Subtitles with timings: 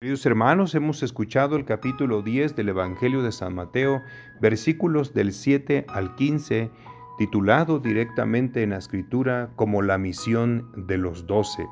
[0.00, 4.00] Queridos hermanos, hemos escuchado el capítulo 10 del Evangelio de San Mateo,
[4.40, 6.70] versículos del 7 al 15,
[7.18, 11.66] titulado directamente en la escritura como la misión de los doce.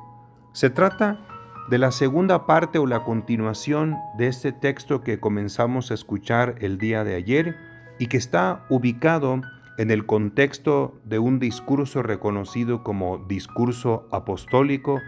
[0.51, 1.25] Se trata
[1.69, 6.77] de la segunda parte o la continuación de este texto que comenzamos a escuchar el
[6.79, 7.55] día de ayer
[7.97, 9.39] y que está ubicado
[9.77, 14.99] en el contexto de un discurso reconocido como discurso apostólico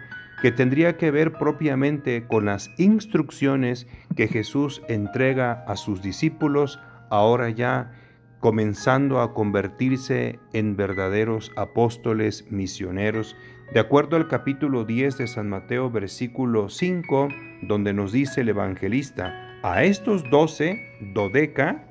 [0.42, 3.86] que tendría que ver propiamente con las instrucciones
[4.16, 6.80] que Jesús entrega a sus discípulos,
[7.10, 7.92] ahora ya
[8.40, 13.36] comenzando a convertirse en verdaderos apóstoles misioneros,
[13.74, 17.28] de acuerdo al capítulo 10 de San Mateo, versículo 5,
[17.62, 20.80] donde nos dice el evangelista, a estos doce,
[21.14, 21.84] dodeca,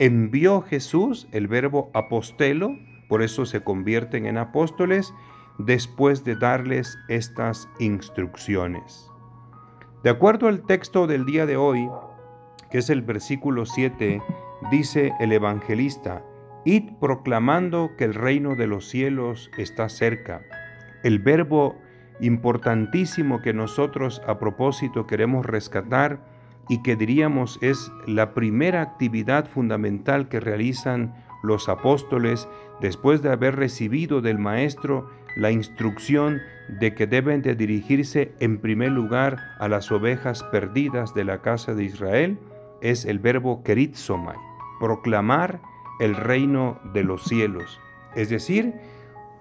[0.00, 2.76] envió Jesús el verbo apostelo,
[3.08, 5.14] por eso se convierten en apóstoles,
[5.58, 9.10] después de darles estas instrucciones.
[10.02, 11.88] De acuerdo al texto del día de hoy,
[12.70, 14.20] que es el versículo 7,
[14.70, 16.22] dice el evangelista,
[16.64, 20.42] Id proclamando que el reino de los cielos está cerca.
[21.02, 21.76] El verbo
[22.20, 26.20] importantísimo que nosotros a propósito queremos rescatar
[26.68, 32.48] y que diríamos es la primera actividad fundamental que realizan los apóstoles
[32.80, 38.92] después de haber recibido del Maestro la instrucción de que deben de dirigirse en primer
[38.92, 42.38] lugar a las ovejas perdidas de la casa de Israel
[42.80, 44.36] es el verbo kerizomai,
[44.80, 45.60] proclamar
[46.00, 47.80] el reino de los cielos.
[48.14, 48.74] Es decir,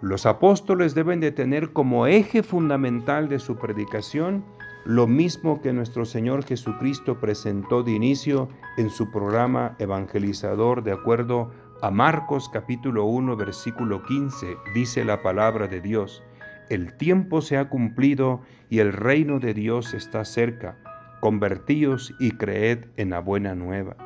[0.02, 4.44] los apóstoles deben de tener como eje fundamental de su predicación
[4.86, 11.52] lo mismo que nuestro Señor Jesucristo presentó de inicio en su programa evangelizador de acuerdo
[11.84, 16.24] a Marcos capítulo 1 versículo 15 dice la palabra de Dios,
[16.70, 20.78] el tiempo se ha cumplido y el reino de Dios está cerca,
[21.20, 23.98] convertíos y creed en la buena nueva.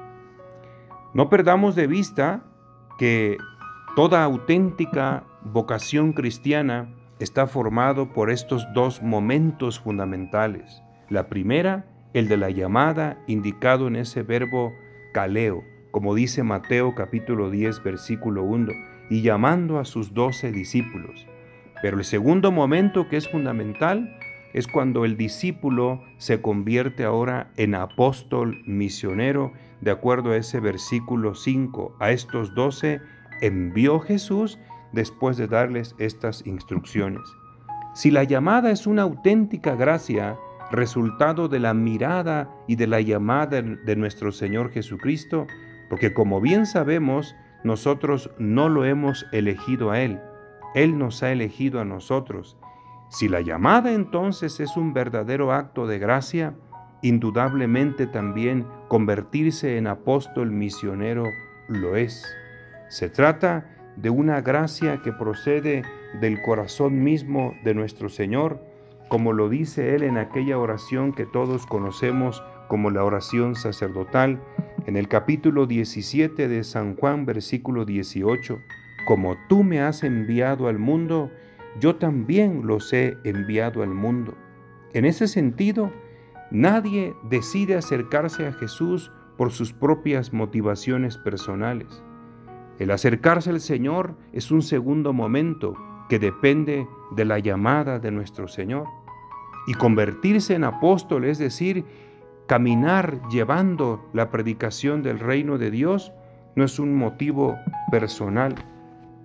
[1.13, 2.45] No perdamos de vista
[2.97, 3.37] que
[3.95, 10.81] toda auténtica vocación cristiana está formado por estos dos momentos fundamentales.
[11.09, 14.73] La primera, el de la llamada indicado en ese verbo
[15.13, 18.71] caleo, como dice Mateo capítulo 10 versículo 1,
[19.09, 21.25] y llamando a sus doce discípulos.
[21.81, 24.17] Pero el segundo momento que es fundamental
[24.53, 31.35] es cuando el discípulo se convierte ahora en apóstol misionero, de acuerdo a ese versículo
[31.35, 31.95] 5.
[31.99, 32.99] A estos doce
[33.41, 34.57] envió Jesús
[34.93, 37.21] después de darles estas instrucciones.
[37.93, 40.37] Si la llamada es una auténtica gracia,
[40.71, 45.47] resultado de la mirada y de la llamada de nuestro Señor Jesucristo,
[45.89, 50.19] porque como bien sabemos, nosotros no lo hemos elegido a Él,
[50.75, 52.57] Él nos ha elegido a nosotros.
[53.09, 56.55] Si la llamada entonces es un verdadero acto de gracia,
[57.01, 61.25] indudablemente también convertirse en apóstol misionero
[61.67, 62.25] lo es.
[62.89, 63.65] Se trata
[63.95, 65.83] de una gracia que procede
[66.19, 68.61] del corazón mismo de nuestro Señor,
[69.09, 74.41] como lo dice Él en aquella oración que todos conocemos como la oración sacerdotal,
[74.87, 78.61] en el capítulo 17 de San Juan, versículo 18,
[79.05, 81.29] como tú me has enviado al mundo,
[81.77, 84.33] yo también los he enviado al mundo.
[84.93, 85.91] En ese sentido,
[86.51, 92.01] nadie decide acercarse a Jesús por sus propias motivaciones personales.
[92.79, 95.75] El acercarse al Señor es un segundo momento
[96.07, 98.85] que depende de la llamada de nuestro Señor.
[99.67, 101.83] Y convertirse en apóstol, es decir,
[102.47, 106.13] caminar llevando la predicación del reino de Dios
[106.55, 107.57] no es un motivo
[107.91, 108.55] personal.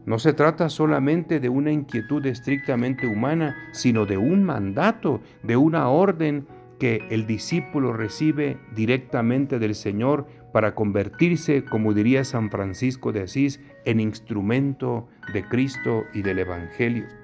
[0.05, 5.89] No se trata solamente de una inquietud estrictamente humana, sino de un mandato, de una
[5.89, 6.47] orden
[6.81, 13.61] que el discípulo recibe directamente del Señor para convertirse, como diría San Francisco de Asís,
[13.85, 17.22] en instrumento de Cristo y del Evangelio.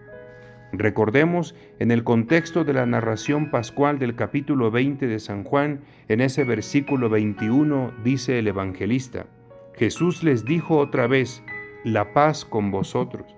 [0.72, 6.20] Recordemos en el contexto de la narración pascual del capítulo 20 de San Juan, en
[6.20, 9.26] ese versículo 21 dice el evangelista,
[9.74, 11.42] Jesús les dijo otra vez,
[11.84, 13.34] la paz con vosotros.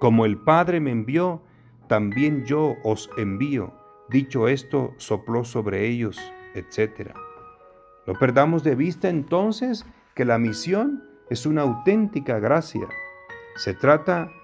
[0.00, 1.42] Como el Padre me envió,
[1.88, 3.72] también yo os envío.
[4.10, 6.18] Dicho esto, sopló sobre ellos,
[6.54, 7.12] etc.
[8.06, 12.88] No perdamos de vista entonces que la misión es una auténtica gracia.
[13.56, 14.39] Se trata de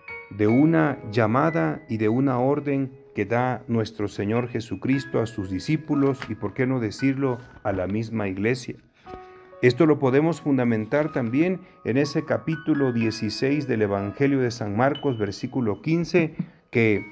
[0.47, 6.35] una llamada y de una orden que da nuestro Señor Jesucristo a sus discípulos y,
[6.35, 8.77] por qué no decirlo, a la misma iglesia.
[9.63, 15.81] Esto lo podemos fundamentar también en ese capítulo 16 del Evangelio de San Marcos, versículo
[15.81, 16.35] 15,
[16.71, 17.07] que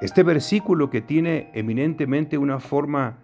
[0.00, 3.18] este versículo que tiene eminentemente una forma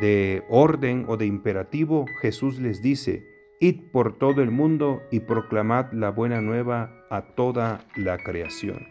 [0.00, 3.24] de orden o de imperativo, Jesús les dice,
[3.60, 8.88] id por todo el mundo y proclamad la buena nueva a toda la creación.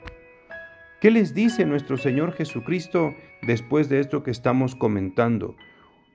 [1.00, 5.56] ¿Qué les dice nuestro Señor Jesucristo después de esto que estamos comentando?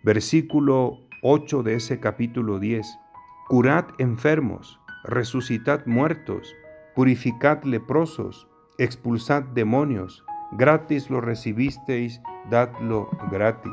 [0.03, 2.99] Versículo 8 de ese capítulo 10.
[3.49, 6.55] Curad enfermos, resucitad muertos,
[6.97, 12.21] purificad leprosos, expulsad demonios, gratis lo recibisteis,
[12.51, 13.73] dadlo gratis.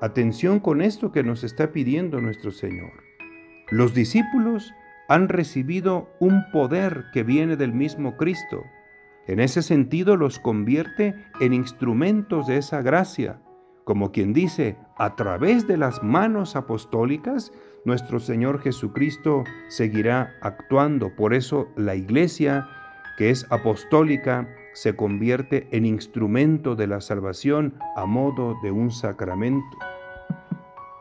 [0.00, 3.13] Atención con esto que nos está pidiendo nuestro Señor.
[3.74, 4.72] Los discípulos
[5.08, 8.62] han recibido un poder que viene del mismo Cristo.
[9.26, 13.40] En ese sentido los convierte en instrumentos de esa gracia,
[13.82, 17.50] como quien dice, a través de las manos apostólicas,
[17.84, 21.12] nuestro Señor Jesucristo seguirá actuando.
[21.16, 22.68] Por eso la iglesia,
[23.18, 29.76] que es apostólica, se convierte en instrumento de la salvación a modo de un sacramento.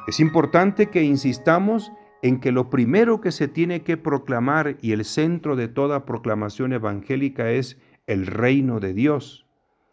[0.07, 1.91] Es importante que insistamos
[2.23, 6.71] en que lo primero que se tiene que proclamar y el centro de toda proclamación
[6.71, 7.77] evangélica es
[8.07, 9.45] el reino de Dios.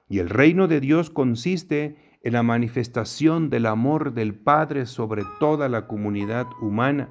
[0.08, 5.68] Y el reino de Dios consiste en la manifestación del amor del Padre sobre toda
[5.68, 7.08] la comunidad humana,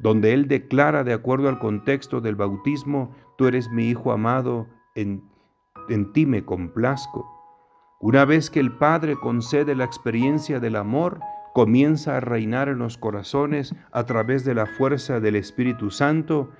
[0.00, 5.22] donde Él declara, de acuerdo al contexto del bautismo, tú eres mi Hijo amado, en
[6.12, 7.24] ti me complazco.
[8.00, 11.20] Una vez que el Padre concede la experiencia del amor,
[11.54, 16.50] comienza a reinar en los corazones a través de la fuerza del Espíritu Santo,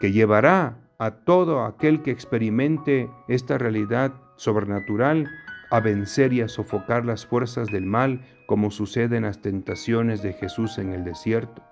[0.00, 5.28] que llevará a todo aquel que experimente esta realidad sobrenatural
[5.70, 10.32] a vencer y a sofocar las fuerzas del mal, como sucede en las tentaciones de
[10.32, 11.62] Jesús en el desierto.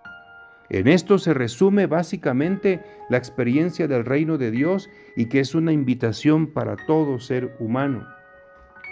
[0.70, 5.72] En esto se resume básicamente la experiencia del reino de Dios y que es una
[5.72, 8.06] invitación para todo ser humano.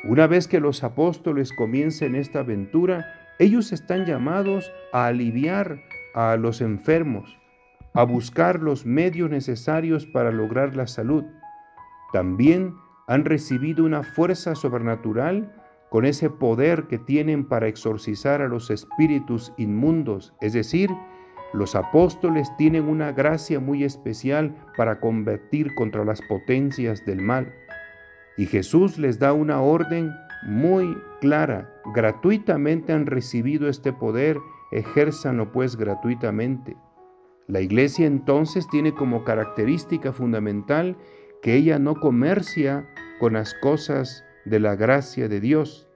[0.04, 5.82] Una vez que los apóstoles comiencen esta aventura, ellos están llamados a aliviar
[6.14, 7.38] a los enfermos,
[7.94, 11.24] a buscar los medios necesarios para lograr la salud.
[12.12, 12.74] También
[13.06, 15.52] han recibido una fuerza sobrenatural
[15.90, 20.90] con ese poder que tienen para exorcizar a los espíritus inmundos, es decir,
[21.52, 27.52] los apóstoles tienen una gracia muy especial para convertir contra las potencias del mal.
[28.36, 30.12] Y Jesús les da una orden
[30.44, 31.72] muy clara.
[31.94, 34.38] Gratuitamente han recibido este poder,
[34.72, 36.76] ejérzanlo pues gratuitamente.
[37.48, 40.96] La iglesia entonces tiene como característica fundamental
[41.42, 42.88] que ella no comercia
[43.20, 45.88] con las cosas de la gracia de Dios.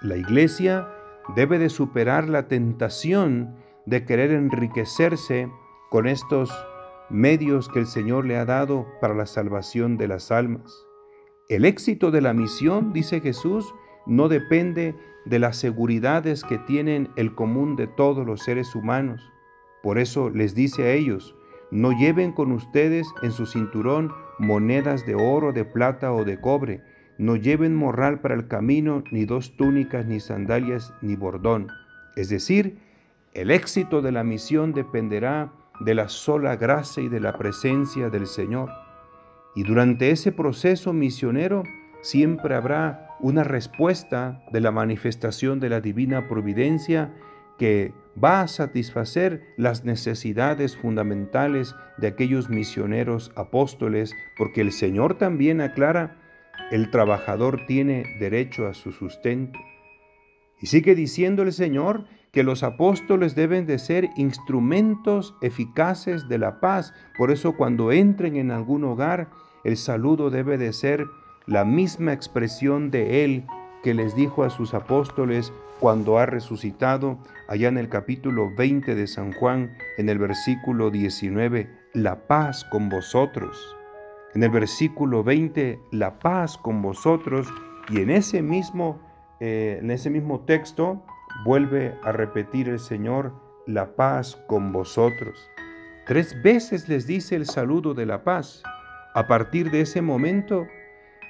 [0.00, 0.88] La iglesia
[1.36, 5.50] debe de superar la tentación de querer enriquecerse
[5.90, 6.50] con estos
[7.10, 10.74] medios que el Señor le ha dado para la salvación de las almas.
[11.48, 13.74] El éxito de la misión, dice Jesús,
[14.06, 14.94] no depende
[15.26, 19.30] de las seguridades que tienen el común de todos los seres humanos.
[19.82, 21.36] Por eso les dice a ellos,
[21.70, 26.82] no lleven con ustedes en su cinturón monedas de oro, de plata o de cobre,
[27.18, 31.68] no lleven morral para el camino, ni dos túnicas, ni sandalias, ni bordón.
[32.16, 32.78] Es decir,
[33.34, 38.26] el éxito de la misión dependerá de la sola gracia y de la presencia del
[38.26, 38.70] Señor.
[39.54, 41.62] Y durante ese proceso misionero
[42.02, 47.14] siempre habrá una respuesta de la manifestación de la divina providencia
[47.58, 55.60] que va a satisfacer las necesidades fundamentales de aquellos misioneros apóstoles, porque el Señor también
[55.60, 56.16] aclara,
[56.70, 59.58] el trabajador tiene derecho a su sustento.
[60.60, 66.58] Y sigue diciendo el Señor que los apóstoles deben de ser instrumentos eficaces de la
[66.60, 66.92] paz.
[67.16, 69.30] Por eso cuando entren en algún hogar,
[69.64, 71.06] el saludo debe de ser
[71.46, 73.46] la misma expresión de Él
[73.82, 77.18] que les dijo a sus apóstoles cuando ha resucitado,
[77.48, 82.88] allá en el capítulo 20 de San Juan, en el versículo 19, la paz con
[82.88, 83.76] vosotros.
[84.34, 87.48] En el versículo 20, la paz con vosotros.
[87.90, 88.98] Y en ese mismo,
[89.40, 91.04] eh, en ese mismo texto,
[91.44, 93.34] vuelve a repetir el Señor,
[93.66, 95.50] la paz con vosotros.
[96.06, 98.62] Tres veces les dice el saludo de la paz.
[99.14, 100.66] A partir de ese momento,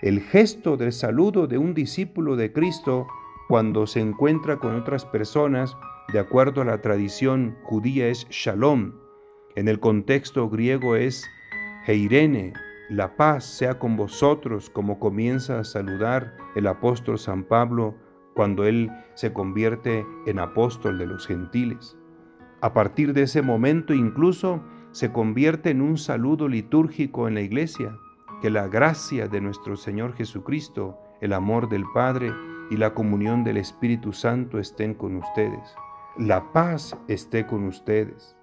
[0.01, 3.07] el gesto del saludo de un discípulo de Cristo
[3.47, 5.77] cuando se encuentra con otras personas,
[6.11, 8.95] de acuerdo a la tradición judía, es shalom.
[9.55, 11.27] En el contexto griego es
[11.87, 12.55] heirene,
[12.89, 17.95] la paz sea con vosotros, como comienza a saludar el apóstol San Pablo
[18.35, 21.99] cuando Él se convierte en apóstol de los gentiles.
[22.63, 24.65] A partir de ese momento incluso
[24.95, 27.99] se convierte en un saludo litúrgico en la iglesia,
[28.41, 32.33] que la gracia de nuestro Señor Jesucristo, el amor del Padre
[32.71, 35.75] y la comunión del Espíritu Santo estén con ustedes.
[36.17, 38.37] La paz esté con ustedes.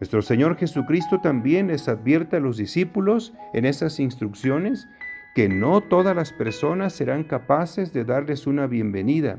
[0.00, 4.88] Nuestro Señor Jesucristo también les advierte a los discípulos en esas instrucciones
[5.34, 9.38] que no todas las personas serán capaces de darles una bienvenida,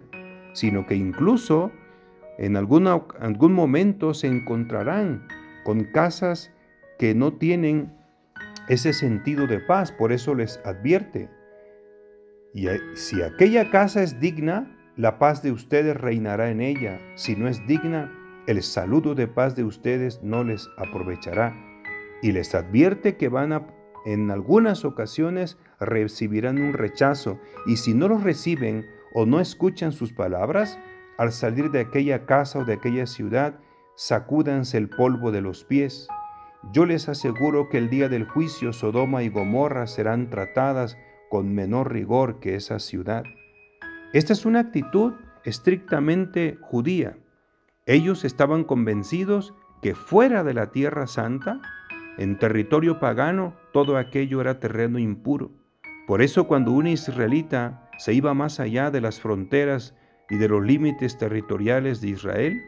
[0.53, 1.71] sino que incluso
[2.37, 5.27] en algún momento se encontrarán
[5.63, 6.51] con casas
[6.97, 7.93] que no tienen
[8.67, 11.29] ese sentido de paz, por eso les advierte.
[12.53, 16.99] Y si aquella casa es digna, la paz de ustedes reinará en ella.
[17.15, 18.11] Si no es digna,
[18.47, 21.55] el saludo de paz de ustedes no les aprovechará.
[22.21, 23.67] Y les advierte que van a,
[24.05, 27.39] en algunas ocasiones, recibirán un rechazo.
[27.65, 30.77] Y si no lo reciben o no escuchan sus palabras,
[31.17, 33.59] al salir de aquella casa o de aquella ciudad,
[33.99, 36.07] sacúdanse el polvo de los pies.
[36.71, 40.97] Yo les aseguro que el día del juicio Sodoma y Gomorra serán tratadas
[41.29, 43.23] con menor rigor que esa ciudad.
[44.13, 47.17] Esta es una actitud estrictamente judía.
[47.85, 51.59] Ellos estaban convencidos que fuera de la tierra santa,
[52.17, 55.51] en territorio pagano, todo aquello era terreno impuro.
[56.07, 59.93] Por eso cuando un israelita se iba más allá de las fronteras
[60.29, 62.61] y de los límites territoriales de Israel,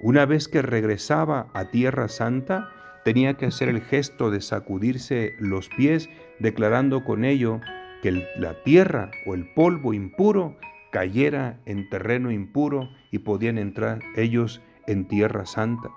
[0.00, 2.70] una vez que regresaba a Tierra Santa,
[3.04, 7.60] tenía que hacer el gesto de sacudirse los pies, declarando con ello
[8.02, 10.56] que la tierra o el polvo impuro
[10.92, 15.90] cayera en terreno impuro y podían entrar ellos en Tierra Santa.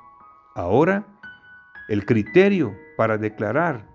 [0.55, 1.05] Ahora,
[1.87, 3.87] el criterio para declarar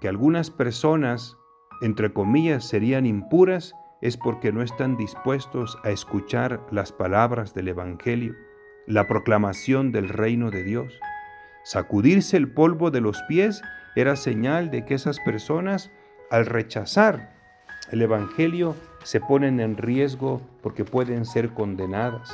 [0.00, 1.36] que algunas personas,
[1.80, 8.34] entre comillas, serían impuras es porque no están dispuestos a escuchar las palabras del Evangelio,
[8.86, 10.98] la proclamación del reino de Dios.
[11.64, 13.62] Sacudirse el polvo de los pies
[13.94, 15.90] era señal de que esas personas,
[16.30, 17.32] al rechazar
[17.90, 18.74] el Evangelio,
[19.04, 22.32] se ponen en riesgo porque pueden ser condenadas.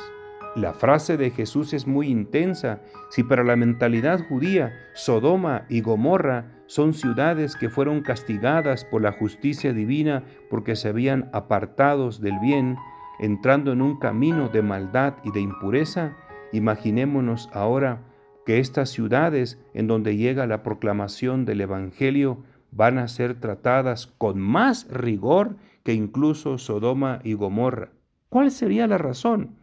[0.55, 2.81] La frase de Jesús es muy intensa.
[3.11, 9.13] Si para la mentalidad judía Sodoma y Gomorra son ciudades que fueron castigadas por la
[9.13, 12.77] justicia divina porque se habían apartados del bien,
[13.21, 16.17] entrando en un camino de maldad y de impureza,
[16.53, 18.03] imaginémonos ahora
[18.47, 24.39] que estas ciudades en donde llega la proclamación del Evangelio van a ser tratadas con
[24.39, 27.91] más rigor que incluso Sodoma y Gomorra.
[28.29, 29.57] ¿Cuál sería la razón?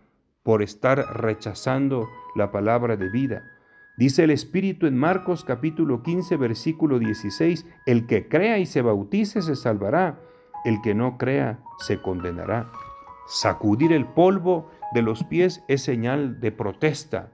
[0.45, 3.41] por estar rechazando la palabra de vida.
[3.97, 9.41] Dice el Espíritu en Marcos capítulo 15 versículo 16, el que crea y se bautice
[9.41, 10.19] se salvará,
[10.63, 12.69] el que no crea se condenará.
[13.25, 17.31] Sacudir el polvo de los pies es señal de protesta,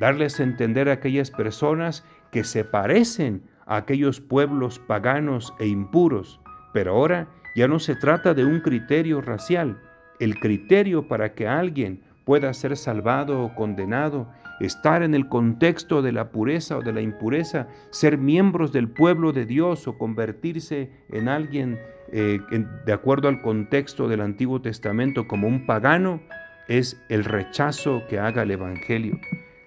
[0.00, 6.40] darles a entender a aquellas personas que se parecen a aquellos pueblos paganos e impuros,
[6.72, 9.80] pero ahora ya no se trata de un criterio racial,
[10.18, 14.28] el criterio para que alguien pueda ser salvado o condenado,
[14.60, 19.32] estar en el contexto de la pureza o de la impureza, ser miembros del pueblo
[19.32, 21.80] de Dios o convertirse en alguien
[22.12, 22.38] eh,
[22.86, 26.20] de acuerdo al contexto del Antiguo Testamento como un pagano,
[26.68, 29.18] es el rechazo que haga el Evangelio.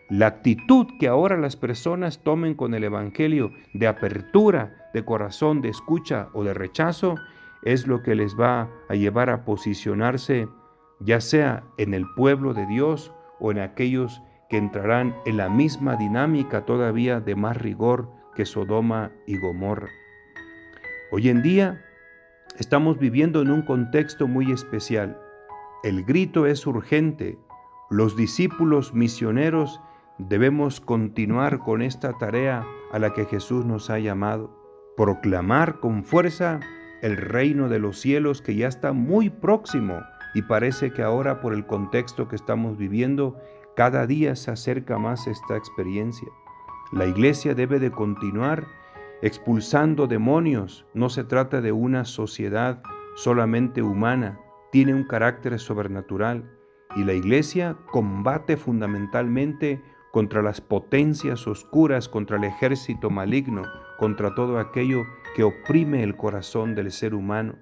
[0.09, 5.69] La actitud que ahora las personas tomen con el Evangelio de apertura, de corazón, de
[5.69, 7.15] escucha o de rechazo,
[7.63, 10.47] es lo que les va a llevar a posicionarse
[10.99, 15.95] ya sea en el pueblo de Dios o en aquellos que entrarán en la misma
[15.95, 19.89] dinámica todavía de más rigor que Sodoma y Gomorra.
[21.11, 21.83] Hoy en día
[22.59, 25.19] estamos viviendo en un contexto muy especial.
[25.85, 27.37] El grito es urgente.
[27.91, 29.79] Los discípulos misioneros
[30.17, 34.49] debemos continuar con esta tarea a la que Jesús nos ha llamado.
[34.97, 36.59] Proclamar con fuerza
[37.03, 40.01] el reino de los cielos que ya está muy próximo
[40.33, 43.39] y parece que ahora por el contexto que estamos viviendo,
[43.75, 46.29] cada día se acerca más esta experiencia.
[46.93, 48.65] La iglesia debe de continuar
[49.21, 50.87] expulsando demonios.
[50.95, 52.81] No se trata de una sociedad
[53.13, 54.39] solamente humana,
[54.75, 56.51] tiene un carácter sobrenatural
[56.97, 63.63] y la iglesia combate fundamentalmente contra las potencias oscuras, contra el ejército maligno,
[63.97, 67.55] contra todo aquello que oprime el corazón del ser humano.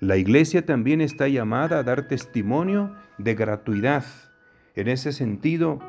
[0.00, 4.06] La iglesia también está llamada a dar testimonio de gratuidad.
[4.74, 5.80] En ese sentido,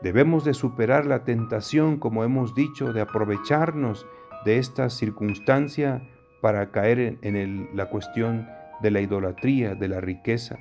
[0.00, 4.06] debemos de superar la tentación, como hemos dicho, de aprovecharnos
[4.46, 6.08] de esta circunstancia
[6.40, 8.48] para caer en la cuestión
[8.82, 10.58] de la idolatría, de la riqueza.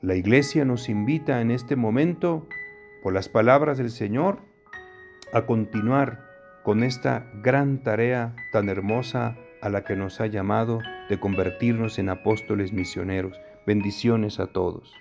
[0.00, 2.46] La iglesia nos invita en este momento,
[3.02, 4.40] por las palabras del Señor,
[5.32, 6.24] a continuar
[6.62, 12.08] con esta gran tarea tan hermosa a la que nos ha llamado de convertirnos en
[12.08, 13.40] apóstoles misioneros.
[13.66, 14.92] Bendiciones a todos.